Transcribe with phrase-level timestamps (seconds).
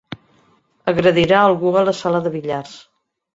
[0.91, 2.75] Agredirà algú a la sala de billars.